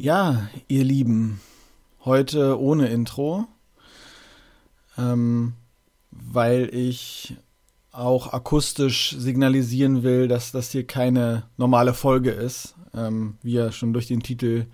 [0.00, 1.40] Ja, ihr Lieben,
[2.04, 3.48] heute ohne Intro,
[4.96, 5.54] ähm,
[6.12, 7.34] weil ich
[7.90, 13.92] auch akustisch signalisieren will, dass das hier keine normale Folge ist, ähm, wie ja schon
[13.92, 14.66] durch den Titel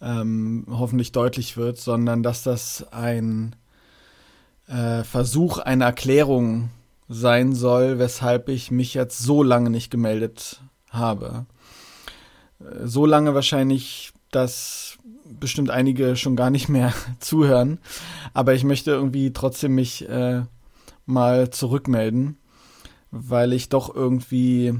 [0.00, 3.56] ähm, hoffentlich deutlich wird, sondern dass das ein
[4.68, 6.70] äh, Versuch einer Erklärung
[7.08, 11.46] sein soll, weshalb ich mich jetzt so lange nicht gemeldet habe.
[12.60, 14.98] Äh, so lange wahrscheinlich dass
[15.40, 17.78] bestimmt einige schon gar nicht mehr zuhören.
[18.32, 20.42] Aber ich möchte irgendwie trotzdem mich äh,
[21.06, 22.36] mal zurückmelden,
[23.10, 24.74] weil ich doch irgendwie,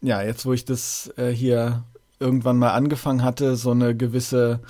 [0.00, 1.84] ja, jetzt wo ich das äh, hier
[2.20, 4.60] irgendwann mal angefangen hatte, so eine gewisse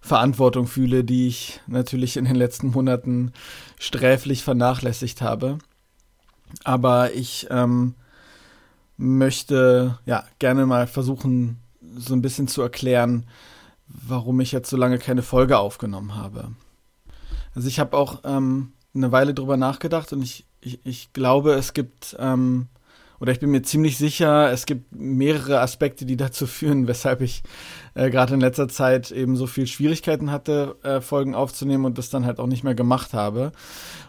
[0.00, 3.32] Verantwortung fühle, die ich natürlich in den letzten Monaten
[3.78, 5.58] sträflich vernachlässigt habe.
[6.64, 7.94] Aber ich ähm,
[8.96, 11.58] möchte ja gerne mal versuchen,
[11.98, 13.26] so ein bisschen zu erklären,
[13.86, 16.52] warum ich jetzt so lange keine Folge aufgenommen habe.
[17.54, 21.72] Also ich habe auch ähm, eine Weile drüber nachgedacht und ich, ich, ich glaube, es
[21.72, 22.68] gibt, ähm,
[23.20, 27.42] oder ich bin mir ziemlich sicher, es gibt mehrere Aspekte, die dazu führen, weshalb ich
[27.94, 32.10] äh, gerade in letzter Zeit eben so viel Schwierigkeiten hatte, äh, Folgen aufzunehmen und das
[32.10, 33.52] dann halt auch nicht mehr gemacht habe.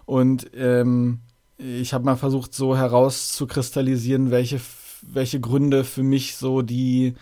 [0.05, 1.21] Und ähm,
[1.57, 4.61] ich habe mal versucht, so herauszukristallisieren, welche,
[5.01, 7.15] welche Gründe für mich so die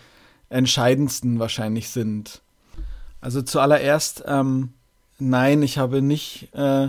[0.50, 2.42] entscheidendsten wahrscheinlich sind.
[3.20, 4.70] Also zuallererst, ähm,
[5.18, 6.88] nein, ich habe nicht äh,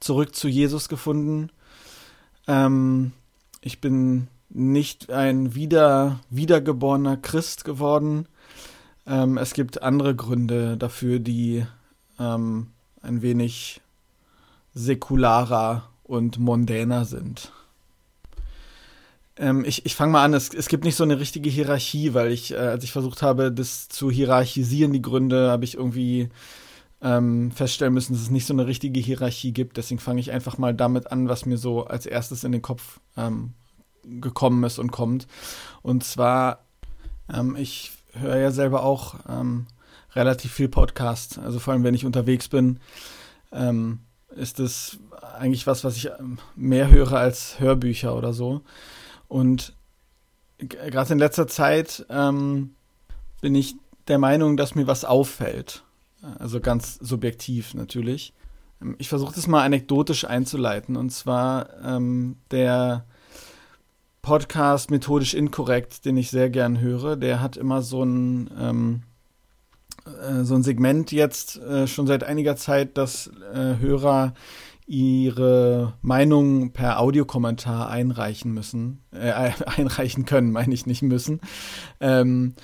[0.00, 1.50] zurück zu Jesus gefunden.
[2.46, 3.12] Ähm,
[3.60, 8.26] ich bin nicht ein wieder, wiedergeborener Christ geworden.
[9.06, 11.66] Ähm, es gibt andere Gründe dafür, die
[12.18, 12.68] ähm,
[13.02, 13.80] ein wenig
[14.74, 17.52] säkularer und mondäner sind.
[19.36, 22.30] Ähm, ich ich fange mal an, es, es gibt nicht so eine richtige Hierarchie, weil
[22.30, 26.28] ich, äh, als ich versucht habe, das zu hierarchisieren, die Gründe, habe ich irgendwie
[27.02, 29.76] ähm, feststellen müssen, dass es nicht so eine richtige Hierarchie gibt.
[29.76, 33.00] Deswegen fange ich einfach mal damit an, was mir so als erstes in den Kopf
[33.16, 33.54] ähm,
[34.04, 35.26] gekommen ist und kommt.
[35.82, 36.64] Und zwar,
[37.32, 39.66] ähm, ich höre ja selber auch ähm,
[40.14, 42.78] relativ viel Podcast, also vor allem wenn ich unterwegs bin
[43.54, 44.00] ähm,
[44.36, 44.98] ist es
[45.38, 46.08] eigentlich was, was ich
[46.56, 48.62] mehr höre als Hörbücher oder so.
[49.34, 49.74] Und
[50.58, 52.76] gerade in letzter Zeit ähm,
[53.40, 53.74] bin ich
[54.06, 55.82] der Meinung, dass mir was auffällt.
[56.38, 58.32] Also ganz subjektiv natürlich.
[58.80, 60.94] Ähm, ich versuche das mal anekdotisch einzuleiten.
[60.94, 63.06] Und zwar ähm, der
[64.22, 69.02] Podcast Methodisch Inkorrekt, den ich sehr gern höre, der hat immer so ein, ähm,
[70.06, 74.32] äh, so ein Segment jetzt äh, schon seit einiger Zeit, dass äh, Hörer
[74.86, 79.32] ihre Meinung per Audiokommentar einreichen müssen, äh,
[79.76, 81.40] einreichen können, meine ich nicht müssen.
[82.00, 82.54] Ähm,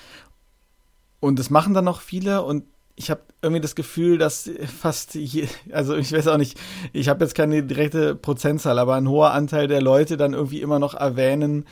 [1.20, 2.64] und das machen dann noch viele und
[2.97, 4.50] ich habe irgendwie das Gefühl, dass
[4.81, 6.58] fast, je, also ich weiß auch nicht,
[6.92, 10.78] ich habe jetzt keine direkte Prozentzahl, aber ein hoher Anteil der Leute dann irgendwie immer
[10.78, 11.64] noch erwähnen,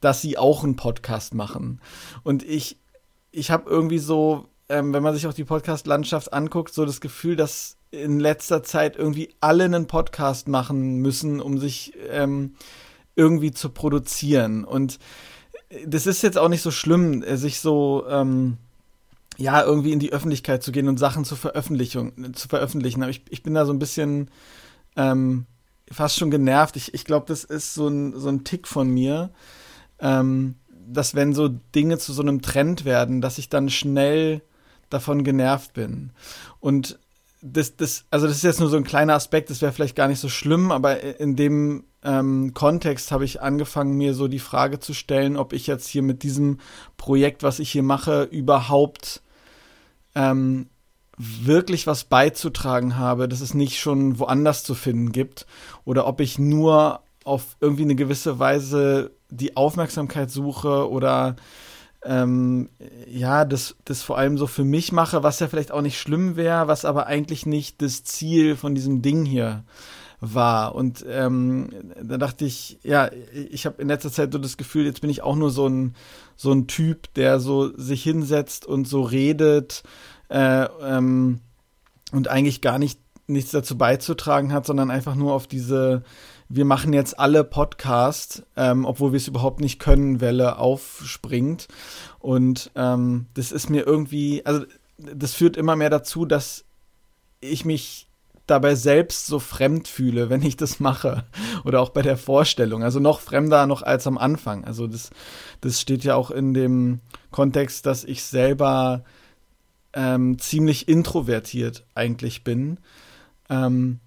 [0.00, 1.80] dass sie auch einen Podcast machen.
[2.24, 2.80] Und ich,
[3.30, 7.36] ich habe irgendwie so, ähm, wenn man sich auch die Podcast-Landschaft anguckt, so das Gefühl,
[7.36, 12.54] dass in letzter Zeit irgendwie alle einen Podcast machen müssen, um sich ähm,
[13.14, 14.64] irgendwie zu produzieren.
[14.64, 14.98] Und
[15.86, 18.56] das ist jetzt auch nicht so schlimm, sich so ähm,
[19.36, 23.02] ja irgendwie in die Öffentlichkeit zu gehen und Sachen zu veröffentlichen, zu veröffentlichen.
[23.02, 24.30] Aber ich, ich bin da so ein bisschen
[24.96, 25.44] ähm,
[25.90, 26.76] fast schon genervt.
[26.76, 29.28] Ich, ich glaube, das ist so ein, so ein Tick von mir,
[29.98, 30.54] ähm,
[30.86, 34.40] dass wenn so Dinge zu so einem Trend werden, dass ich dann schnell
[34.92, 36.10] davon genervt bin.
[36.60, 36.98] Und
[37.42, 40.08] das, das, also das ist jetzt nur so ein kleiner Aspekt, das wäre vielleicht gar
[40.08, 44.78] nicht so schlimm, aber in dem ähm, Kontext habe ich angefangen, mir so die Frage
[44.78, 46.58] zu stellen, ob ich jetzt hier mit diesem
[46.96, 49.22] Projekt, was ich hier mache, überhaupt
[50.14, 50.68] ähm,
[51.18, 55.46] wirklich was beizutragen habe, dass es nicht schon woanders zu finden gibt,
[55.84, 61.36] oder ob ich nur auf irgendwie eine gewisse Weise die Aufmerksamkeit suche oder
[62.04, 62.68] ähm,
[63.06, 66.36] ja, das, das vor allem so für mich mache, was ja vielleicht auch nicht schlimm
[66.36, 69.64] wäre, was aber eigentlich nicht das Ziel von diesem Ding hier
[70.20, 70.74] war.
[70.74, 71.70] Und ähm,
[72.00, 75.22] da dachte ich, ja, ich habe in letzter Zeit so das Gefühl, jetzt bin ich
[75.22, 75.94] auch nur so ein,
[76.36, 79.82] so ein Typ, der so sich hinsetzt und so redet
[80.28, 81.40] äh, ähm,
[82.12, 86.02] und eigentlich gar nicht nichts dazu beizutragen hat, sondern einfach nur auf diese
[86.54, 91.66] wir machen jetzt alle Podcast, ähm, obwohl wir es überhaupt nicht können, Welle aufspringt.
[92.18, 94.66] Und ähm, das ist mir irgendwie, also
[94.98, 96.66] das führt immer mehr dazu, dass
[97.40, 98.06] ich mich
[98.46, 101.24] dabei selbst so fremd fühle, wenn ich das mache.
[101.64, 102.82] Oder auch bei der Vorstellung.
[102.82, 104.64] Also noch fremder noch als am Anfang.
[104.64, 105.08] Also das,
[105.62, 107.00] das steht ja auch in dem
[107.30, 109.04] Kontext, dass ich selber
[109.94, 112.78] ähm, ziemlich introvertiert eigentlich bin.
[113.48, 114.00] Ähm,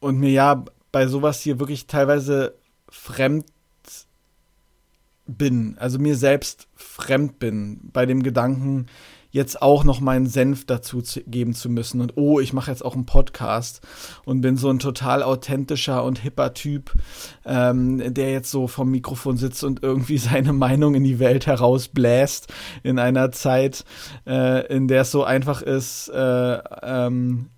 [0.00, 2.54] und mir ja bei sowas hier wirklich teilweise
[2.88, 3.46] fremd
[5.26, 8.86] bin, also mir selbst fremd bin, bei dem Gedanken,
[9.30, 12.00] jetzt auch noch meinen Senf dazu zu, geben zu müssen.
[12.00, 13.80] Und oh, ich mache jetzt auch einen Podcast
[14.24, 16.92] und bin so ein total authentischer und hipper Typ,
[17.44, 22.52] ähm, der jetzt so vom Mikrofon sitzt und irgendwie seine Meinung in die Welt herausbläst
[22.82, 23.84] in einer Zeit,
[24.26, 27.50] äh, in der es so einfach ist, äh, ähm,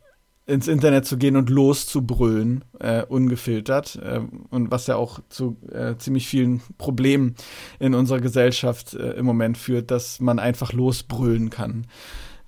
[0.53, 3.97] ins Internet zu gehen und loszubrüllen, äh, ungefiltert.
[3.97, 4.21] Äh,
[4.51, 7.35] und was ja auch zu äh, ziemlich vielen Problemen
[7.79, 11.87] in unserer Gesellschaft äh, im Moment führt, dass man einfach losbrüllen kann.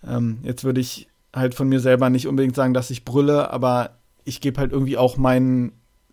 [0.06, 3.96] Ähm, jetzt würde ich halt von mir selber nicht unbedingt sagen, dass ich brülle, aber
[4.24, 5.72] ich gebe halt irgendwie auch meinen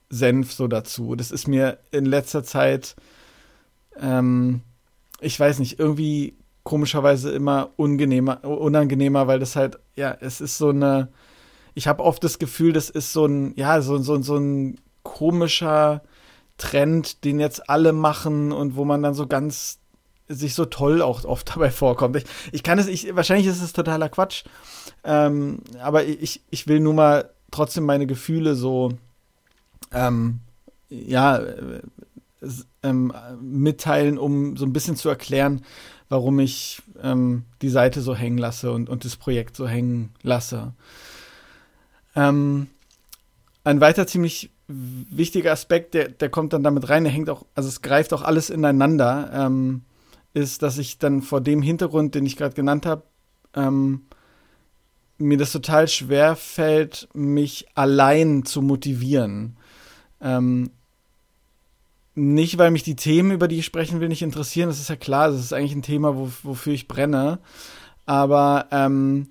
[0.09, 1.15] Senf so dazu.
[1.15, 2.95] Das ist mir in letzter Zeit,
[3.99, 4.61] ähm,
[5.19, 10.69] ich weiß nicht, irgendwie komischerweise immer unangenehmer, unangenehmer, weil das halt, ja, es ist so
[10.69, 11.09] eine
[11.73, 16.01] ich habe oft das Gefühl, das ist so ein, ja, so, so, so ein komischer
[16.57, 19.79] Trend, den jetzt alle machen und wo man dann so ganz
[20.27, 22.15] sich so toll auch oft dabei vorkommt.
[22.17, 24.43] Ich, ich kann es, ich, wahrscheinlich ist es totaler Quatsch,
[25.03, 28.93] ähm, aber ich, ich will nur mal trotzdem meine Gefühle so,
[29.91, 30.39] ähm,
[30.89, 31.81] ja, äh,
[32.83, 35.61] ähm, mitteilen, um so ein bisschen zu erklären,
[36.09, 40.73] warum ich ähm, die Seite so hängen lasse und, und das Projekt so hängen lasse.
[42.15, 42.67] Ähm,
[43.63, 47.67] ein weiter ziemlich wichtiger Aspekt, der, der kommt dann damit rein, der hängt auch, also
[47.67, 49.81] es greift auch alles ineinander, ähm,
[50.33, 53.03] ist, dass ich dann vor dem Hintergrund, den ich gerade genannt habe,
[53.53, 54.03] ähm,
[55.17, 59.57] mir das total schwer fällt, mich allein zu motivieren.
[60.21, 60.71] Ähm,
[62.15, 64.95] nicht, weil mich die Themen, über die ich sprechen will, nicht interessieren, das ist ja
[64.95, 67.39] klar, das ist eigentlich ein Thema, wo, wofür ich brenne.
[68.05, 69.29] Aber ähm,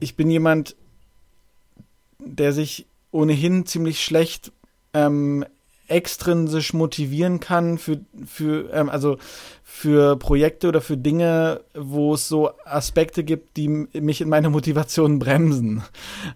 [0.00, 0.76] ich bin jemand,
[2.24, 4.52] der sich ohnehin ziemlich schlecht
[4.92, 5.44] ähm,
[5.86, 9.18] extrinsisch motivieren kann für, für ähm, also
[9.62, 15.18] für Projekte oder für Dinge, wo es so Aspekte gibt, die mich in meiner Motivation
[15.18, 15.82] bremsen.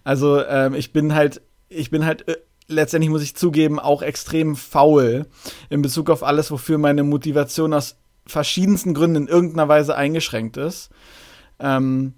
[0.03, 2.37] Also ähm, ich bin halt, ich bin halt äh,
[2.67, 5.25] letztendlich muss ich zugeben, auch extrem faul
[5.69, 10.89] in Bezug auf alles, wofür meine Motivation aus verschiedensten Gründen in irgendeiner Weise eingeschränkt ist.
[11.59, 12.13] Ähm,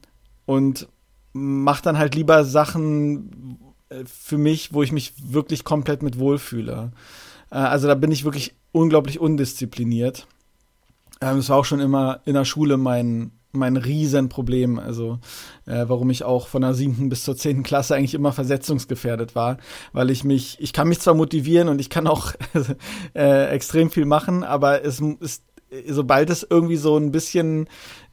[0.46, 0.88] und
[1.34, 3.58] mache dann halt lieber Sachen
[3.90, 6.92] äh, für mich, wo ich mich wirklich komplett mit wohlfühle.
[7.52, 10.28] Äh, also da bin ich wirklich unglaublich undiszipliniert.
[11.22, 14.80] Ähm, das war auch schon immer in der Schule mein, mein Riesenproblem.
[14.80, 15.20] Also,
[15.66, 19.58] äh, warum ich auch von der siebten bis zur zehnten Klasse eigentlich immer versetzungsgefährdet war.
[19.94, 22.34] Weil ich mich, ich kann mich zwar motivieren und ich kann auch
[23.14, 25.44] äh, extrem viel machen, aber es ist,
[25.88, 27.68] sobald es irgendwie so ein bisschen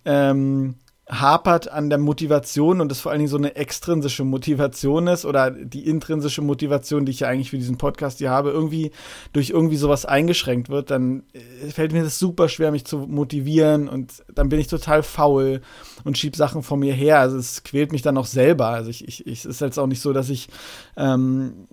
[0.04, 0.76] ähm,
[1.08, 5.50] hapert an der Motivation und das vor allen Dingen so eine extrinsische Motivation ist oder
[5.50, 8.90] die intrinsische Motivation, die ich ja eigentlich für diesen Podcast hier habe, irgendwie
[9.32, 13.88] durch irgendwie sowas eingeschränkt wird, dann äh, fällt mir das super schwer, mich zu motivieren
[13.88, 15.62] und dann bin ich total faul
[16.04, 17.20] und schieb Sachen vor mir her.
[17.20, 18.68] Also es quält mich dann auch selber.
[18.68, 20.48] Also ich, ich, ich es ist jetzt auch nicht so, dass ich
[20.96, 21.68] ähm,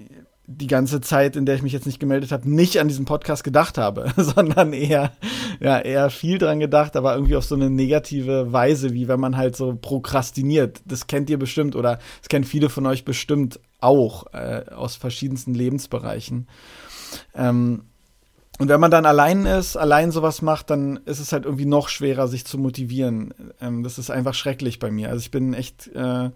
[0.47, 3.43] die ganze Zeit, in der ich mich jetzt nicht gemeldet habe, nicht an diesen Podcast
[3.43, 5.11] gedacht habe, sondern eher,
[5.59, 9.37] ja, eher viel dran gedacht, aber irgendwie auf so eine negative Weise, wie wenn man
[9.37, 10.81] halt so prokrastiniert.
[10.85, 15.53] Das kennt ihr bestimmt oder das kennen viele von euch bestimmt auch äh, aus verschiedensten
[15.53, 16.47] Lebensbereichen.
[17.33, 17.83] Ähm,
[18.57, 21.89] und wenn man dann allein ist, allein sowas macht, dann ist es halt irgendwie noch
[21.89, 23.33] schwerer, sich zu motivieren.
[23.59, 25.09] Ähm, das ist einfach schrecklich bei mir.
[25.09, 26.29] Also ich bin echt, äh,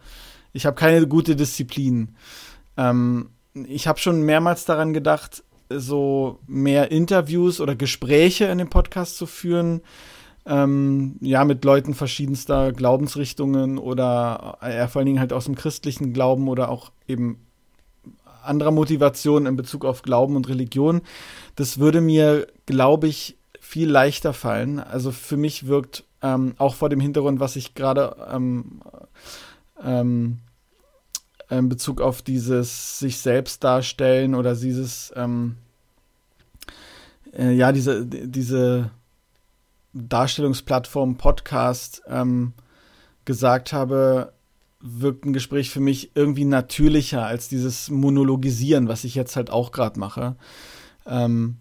[0.51, 2.15] ich habe keine gute Disziplin.
[2.75, 9.17] Ähm, ich habe schon mehrmals daran gedacht, so mehr Interviews oder Gespräche in dem Podcast
[9.17, 9.81] zu führen.
[10.45, 16.13] Ähm, ja, mit Leuten verschiedenster Glaubensrichtungen oder ja, vor allen Dingen halt aus dem christlichen
[16.13, 17.45] Glauben oder auch eben
[18.43, 21.01] anderer Motivation in Bezug auf Glauben und Religion.
[21.55, 24.79] Das würde mir, glaube ich, viel leichter fallen.
[24.79, 28.81] Also für mich wirkt ähm, auch vor dem Hintergrund, was ich gerade ähm,
[29.83, 30.39] ähm,
[31.49, 35.55] in Bezug auf dieses sich selbst darstellen oder dieses, ähm,
[37.33, 38.91] äh, ja, diese, diese
[39.93, 42.53] Darstellungsplattform Podcast ähm,
[43.25, 44.33] gesagt habe,
[44.79, 49.71] wirkt ein Gespräch für mich irgendwie natürlicher als dieses Monologisieren, was ich jetzt halt auch
[49.71, 50.35] gerade mache.
[51.05, 51.57] Ähm,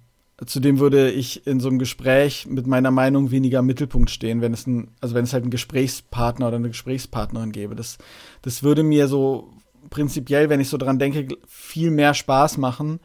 [0.47, 4.53] zudem würde ich in so einem Gespräch mit meiner Meinung weniger im Mittelpunkt stehen, wenn
[4.53, 7.75] es ein, also wenn es halt einen Gesprächspartner oder eine Gesprächspartnerin gäbe.
[7.75, 7.99] Das,
[8.43, 9.53] das würde mir so
[9.91, 13.01] prinzipiell, wenn ich so dran denke, viel mehr Spaß machen,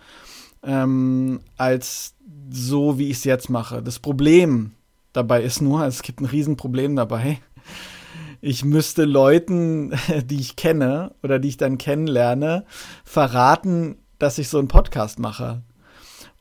[0.64, 2.16] ähm, als
[2.50, 3.82] so, wie ich es jetzt mache.
[3.82, 4.72] Das Problem
[5.12, 7.40] dabei ist nur, es gibt ein Riesenproblem dabei,
[8.42, 9.94] ich müsste Leuten,
[10.26, 12.66] die ich kenne oder die ich dann kennenlerne,
[13.06, 15.64] verraten, dass ich so einen Podcast mache.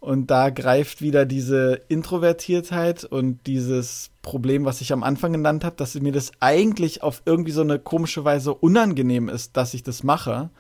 [0.03, 5.77] Und da greift wieder diese Introvertiertheit und dieses Problem, was ich am Anfang genannt habe,
[5.77, 10.03] dass mir das eigentlich auf irgendwie so eine komische Weise unangenehm ist, dass ich das
[10.03, 10.51] mache.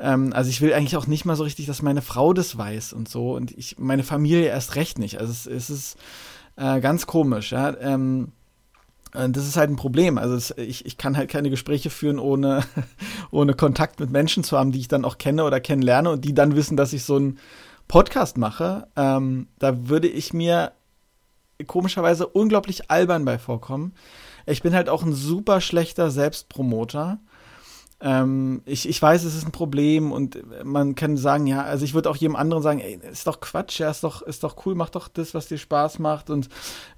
[0.00, 2.94] Ähm, also ich will eigentlich auch nicht mal so richtig, dass meine Frau das weiß
[2.94, 5.20] und so und ich meine Familie erst recht nicht.
[5.20, 5.98] Also es, es ist
[6.56, 7.52] äh, ganz komisch.
[7.52, 7.76] Ja.
[7.78, 8.32] Ähm,
[9.12, 10.16] das ist halt ein Problem.
[10.16, 12.64] Also es, ich, ich kann halt keine Gespräche führen, ohne,
[13.30, 16.32] ohne Kontakt mit Menschen zu haben, die ich dann auch kenne oder kennenlerne und die
[16.32, 17.38] dann wissen, dass ich so ein
[17.88, 20.72] Podcast mache, ähm, da würde ich mir
[21.66, 23.94] komischerweise unglaublich albern bei vorkommen.
[24.46, 27.18] Ich bin halt auch ein super schlechter Selbstpromoter.
[27.98, 31.94] Ähm, ich, ich weiß, es ist ein Problem und man kann sagen, ja, also ich
[31.94, 34.74] würde auch jedem anderen sagen, ey, ist doch Quatsch, ja, ist doch, ist doch cool,
[34.74, 36.50] mach doch das, was dir Spaß macht und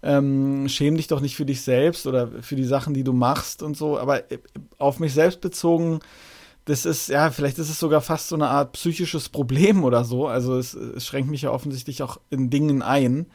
[0.02, 3.62] ähm, schäm dich doch nicht für dich selbst oder für die Sachen, die du machst
[3.62, 3.96] und so.
[3.96, 4.38] Aber äh,
[4.78, 6.00] auf mich selbst bezogen
[6.68, 10.26] das ist, ja, vielleicht ist es sogar fast so eine Art psychisches Problem oder so.
[10.26, 13.26] Also es, es schränkt mich ja offensichtlich auch in Dingen ein.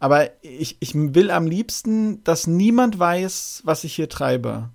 [0.00, 4.70] Aber ich, ich will am liebsten, dass niemand weiß, was ich hier treibe.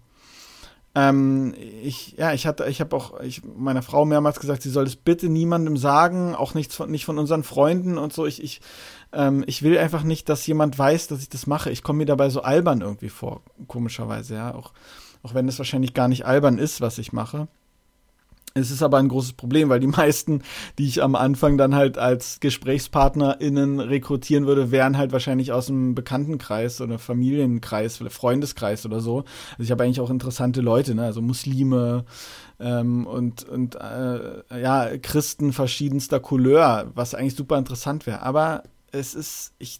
[0.95, 4.85] Ähm, ich, ja, ich hatte, ich habe auch ich, meiner Frau mehrmals gesagt, sie soll
[4.85, 8.25] es bitte niemandem sagen, auch nicht von, nicht von unseren Freunden und so.
[8.25, 8.61] Ich, ich,
[9.11, 11.71] ähm, ich will einfach nicht, dass jemand weiß, dass ich das mache.
[11.71, 14.55] Ich komme mir dabei so albern irgendwie vor, komischerweise, ja.
[14.55, 14.71] Auch,
[15.23, 17.49] auch wenn es wahrscheinlich gar nicht albern ist, was ich mache.
[18.53, 20.41] Es ist aber ein großes Problem, weil die meisten,
[20.77, 25.95] die ich am Anfang dann halt als GesprächspartnerInnen rekrutieren würde, wären halt wahrscheinlich aus einem
[25.95, 29.19] Bekanntenkreis oder Familienkreis Freundeskreis oder so.
[29.51, 31.03] Also ich habe eigentlich auch interessante Leute, ne?
[31.03, 32.03] also Muslime
[32.59, 38.21] ähm, und, und äh, ja, Christen verschiedenster Couleur, was eigentlich super interessant wäre.
[38.21, 39.79] Aber es ist, ich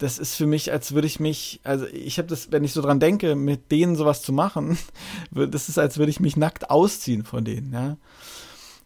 [0.00, 2.80] das ist für mich, als würde ich mich, also ich habe das, wenn ich so
[2.80, 4.78] dran denke, mit denen sowas zu machen,
[5.30, 7.96] das ist, als würde ich mich nackt ausziehen von denen, ja.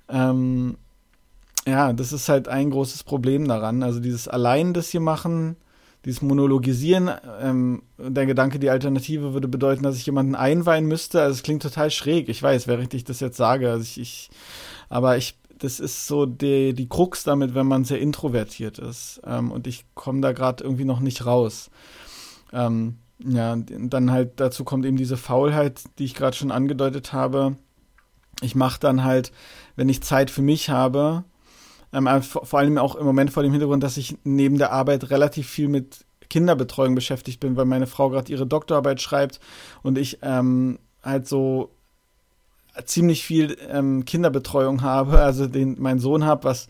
[0.09, 0.76] Ähm,
[1.66, 3.83] ja, das ist halt ein großes Problem daran.
[3.83, 5.56] Also dieses allein das hier machen,
[6.04, 11.23] dieses Monologisieren, ähm, der Gedanke, die Alternative würde bedeuten, dass ich jemanden einweihen müsste.
[11.23, 12.28] Also es klingt total schräg.
[12.28, 13.71] Ich weiß, während ich das jetzt sage.
[13.71, 14.30] Also ich, ich
[14.90, 19.21] aber ich das ist so die, die Krux damit, wenn man sehr introvertiert ist.
[19.25, 21.71] Ähm, und ich komme da gerade irgendwie noch nicht raus.
[22.53, 27.57] Ähm, ja, dann halt dazu kommt eben diese Faulheit, die ich gerade schon angedeutet habe.
[28.43, 29.33] Ich mache dann halt,
[29.77, 31.25] wenn ich Zeit für mich habe,
[31.93, 35.49] ähm, vor allem auch im Moment vor dem Hintergrund, dass ich neben der Arbeit relativ
[35.49, 39.39] viel mit Kinderbetreuung beschäftigt bin, weil meine Frau gerade ihre Doktorarbeit schreibt
[39.83, 41.71] und ich ähm, halt so
[42.85, 46.69] ziemlich viel ähm, Kinderbetreuung habe, also den mein Sohn habe, was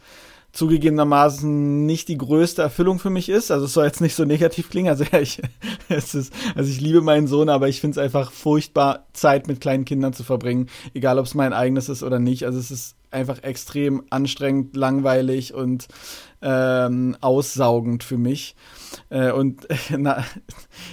[0.55, 3.51] zugegebenermaßen nicht die größte Erfüllung für mich ist.
[3.51, 4.89] Also es soll jetzt nicht so negativ klingen.
[4.89, 5.43] Also ja, ich,
[5.89, 9.61] es ist, also ich liebe meinen Sohn, aber ich finde es einfach furchtbar, Zeit mit
[9.61, 12.45] kleinen Kindern zu verbringen, egal ob es mein eigenes ist oder nicht.
[12.47, 15.89] Also es ist einfach extrem anstrengend, langweilig und
[16.41, 18.55] ähm, aussaugend für mich.
[19.11, 20.25] Äh, und na,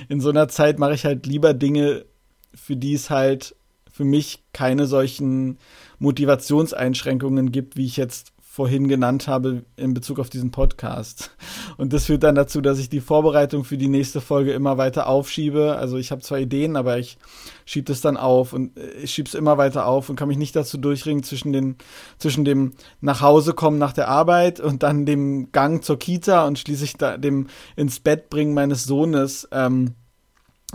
[0.10, 2.06] in so einer Zeit mache ich halt lieber Dinge,
[2.54, 3.56] für die es halt
[3.92, 5.58] für mich keine solchen
[6.00, 11.32] Motivationseinschränkungen gibt, wie ich jetzt vorhin genannt habe in Bezug auf diesen Podcast.
[11.78, 15.08] Und das führt dann dazu, dass ich die Vorbereitung für die nächste Folge immer weiter
[15.08, 15.78] aufschiebe.
[15.78, 17.18] Also ich habe zwar Ideen, aber ich
[17.64, 20.38] schiebe das dann auf und äh, ich schiebe es immer weiter auf und kann mich
[20.38, 21.78] nicht dazu durchringen zwischen den
[22.18, 26.60] zwischen dem nach Hause kommen nach der Arbeit und dann dem Gang zur Kita und
[26.60, 29.48] schließlich dem ins Bett bringen meines Sohnes.
[29.54, 29.96] Ähm,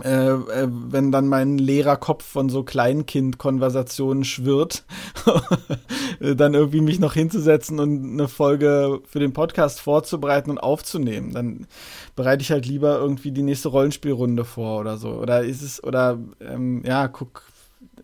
[0.03, 4.85] äh, äh, wenn dann mein leerer Kopf von so Kleinkind-Konversationen schwirrt,
[6.19, 11.33] dann irgendwie mich noch hinzusetzen und eine Folge für den Podcast vorzubereiten und aufzunehmen.
[11.33, 11.67] Dann
[12.15, 15.09] bereite ich halt lieber irgendwie die nächste Rollenspielrunde vor oder so.
[15.13, 17.43] Oder ist es, oder ähm, ja, guck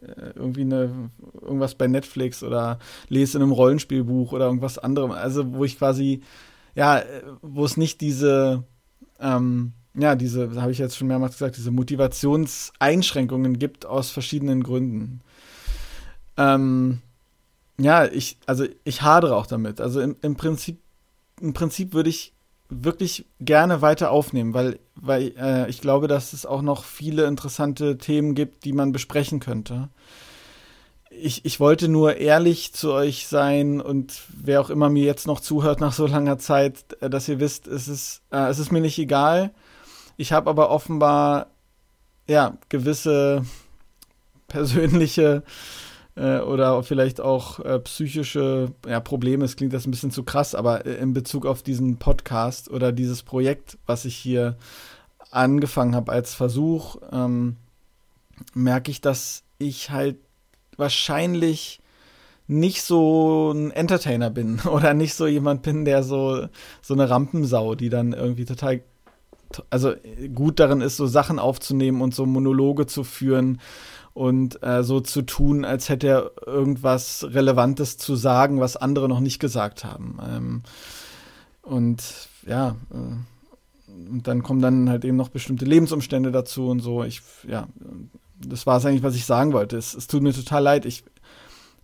[0.02, 5.12] äh, irgendwie eine, irgendwas bei Netflix oder lese in einem Rollenspielbuch oder irgendwas anderem.
[5.12, 6.22] Also wo ich quasi,
[6.74, 8.64] ja, äh, wo es nicht diese
[9.20, 15.22] ähm, ja, diese, habe ich jetzt schon mehrmals gesagt, diese Motivationseinschränkungen gibt aus verschiedenen Gründen.
[16.38, 17.02] Ähm,
[17.78, 19.80] ja, ich, also ich hadere auch damit.
[19.80, 20.80] Also im, im Prinzip,
[21.40, 22.34] im Prinzip würde ich
[22.70, 28.00] wirklich gerne weiter aufnehmen, weil, weil äh, ich glaube, dass es auch noch viele interessante
[28.00, 29.90] Themen gibt, die man besprechen könnte.
[31.12, 35.40] Ich, ich wollte nur ehrlich zu euch sein und wer auch immer mir jetzt noch
[35.40, 38.82] zuhört nach so langer Zeit, äh, dass ihr wisst, es ist, äh, es ist mir
[38.82, 39.52] nicht egal
[40.18, 41.48] ich habe aber offenbar
[42.28, 43.44] ja gewisse
[44.48, 45.44] persönliche
[46.16, 49.46] äh, oder vielleicht auch äh, psychische ja, Probleme.
[49.46, 52.92] Es klingt das ein bisschen zu krass, aber äh, in Bezug auf diesen Podcast oder
[52.92, 54.58] dieses Projekt, was ich hier
[55.32, 57.58] angefangen habe als Versuch, ähm,
[58.54, 60.18] merke ich, dass ich halt
[60.78, 61.80] wahrscheinlich
[62.48, 66.48] nicht so ein Entertainer bin oder nicht so jemand bin, der so,
[66.82, 68.82] so eine Rampensau, die dann irgendwie total,
[69.70, 69.94] also
[70.34, 73.60] gut darin ist, so Sachen aufzunehmen und so Monologe zu führen
[74.14, 79.20] und äh, so zu tun, als hätte er irgendwas Relevantes zu sagen, was andere noch
[79.20, 80.20] nicht gesagt haben.
[80.24, 80.64] Ähm,
[81.64, 82.04] und
[82.46, 83.16] ja, äh,
[84.10, 87.04] und dann kommen dann halt eben noch bestimmte Lebensumstände dazu und so.
[87.04, 87.68] Ich, ja,
[88.40, 89.78] das war es eigentlich, was ich sagen wollte.
[89.78, 90.86] Es, es tut mir total leid.
[90.86, 91.04] Ich,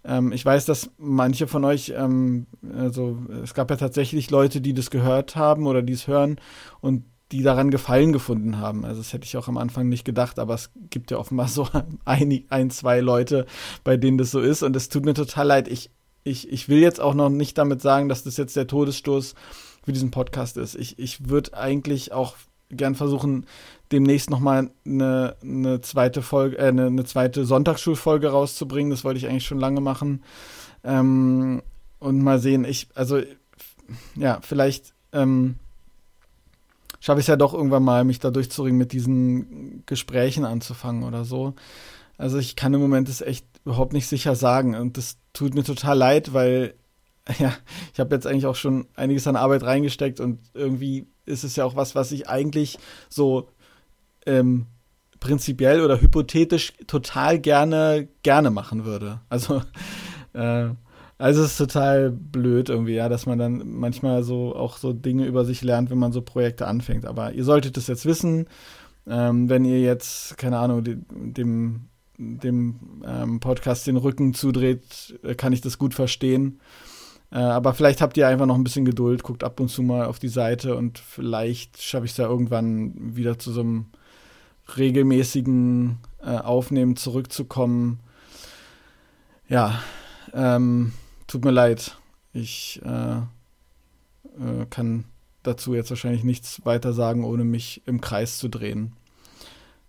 [0.04, 4.74] ähm, ich weiß, dass manche von euch, ähm, also es gab ja tatsächlich Leute, die
[4.74, 6.40] das gehört haben oder die es hören
[6.82, 8.86] und die daran Gefallen gefunden haben.
[8.86, 11.68] Also das hätte ich auch am Anfang nicht gedacht, aber es gibt ja offenbar so
[12.06, 13.46] ein, ein zwei Leute,
[13.84, 15.68] bei denen das so ist und es tut mir total leid.
[15.68, 15.92] Ich,
[16.24, 19.36] ich, ich will jetzt auch noch nicht damit sagen, dass das jetzt der Todesstoß
[19.84, 20.76] für diesen Podcast ist.
[20.76, 22.36] Ich, ich würde eigentlich auch
[22.70, 23.46] gern versuchen,
[23.92, 28.92] demnächst nochmal eine, eine zweite Folge, äh, eine, eine zweite Sonntagsschulfolge rauszubringen.
[28.92, 30.24] Das wollte ich eigentlich schon lange machen.
[30.84, 31.62] Ähm,
[32.00, 33.22] und mal sehen, ich, also,
[34.16, 35.56] ja, vielleicht ähm,
[37.00, 41.26] schaffe ich es ja doch irgendwann mal, mich da durchzuringen, mit diesen Gesprächen anzufangen oder
[41.26, 41.54] so.
[42.18, 44.76] Also ich kann im Moment es echt überhaupt nicht sicher sagen.
[44.76, 46.76] Und das tut mir total leid, weil
[47.40, 47.54] ja,
[47.94, 51.66] ich habe jetzt eigentlich auch schon einiges an Arbeit reingesteckt und irgendwie ist es ja
[51.66, 53.50] auch was, was ich eigentlich so
[54.26, 54.66] ähm,
[55.20, 59.22] prinzipiell oder hypothetisch total gerne gerne machen würde.
[59.30, 59.62] Also
[60.34, 60.70] äh,
[61.20, 65.26] also es ist total blöd irgendwie, ja, dass man dann manchmal so auch so Dinge
[65.26, 67.06] über sich lernt, wenn man so Projekte anfängt.
[67.06, 68.48] Aber ihr solltet es jetzt wissen,
[69.06, 75.54] ähm, wenn ihr jetzt keine Ahnung dem dem ähm, Podcast den Rücken zudreht, äh, kann
[75.54, 76.60] ich das gut verstehen.
[77.32, 80.06] Äh, aber vielleicht habt ihr einfach noch ein bisschen Geduld, guckt ab und zu mal
[80.06, 83.86] auf die Seite und vielleicht schaffe ich es ja irgendwann wieder zu so einem
[84.78, 88.00] regelmäßigen äh, Aufnehmen zurückzukommen.
[89.48, 89.82] Ja,
[90.34, 90.94] ähm,
[91.30, 91.98] tut mir leid.
[92.34, 95.06] Ich äh, äh, kann
[95.44, 98.94] dazu jetzt wahrscheinlich nichts weiter sagen, ohne mich im Kreis zu drehen.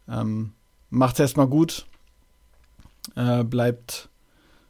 [0.08, 0.52] Ähm,
[0.90, 1.86] macht's erstmal gut.
[3.16, 4.08] Äh, bleibt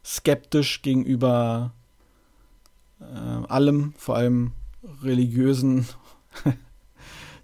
[0.03, 1.73] skeptisch gegenüber
[2.99, 3.05] äh,
[3.47, 4.53] allem, vor allem
[5.03, 5.87] religiösen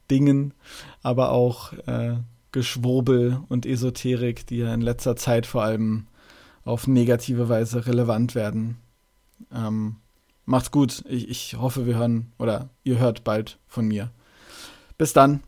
[0.10, 0.54] Dingen,
[1.04, 2.16] aber auch äh,
[2.54, 6.08] Geschwurbel und Esoterik, die ja in letzter Zeit vor allem
[6.64, 8.78] auf negative Weise relevant werden.
[9.54, 9.98] Ähm,
[10.46, 11.04] macht's gut.
[11.08, 14.12] Ich, ich hoffe, wir hören oder ihr hört bald von mir.
[14.98, 15.44] Bis dann.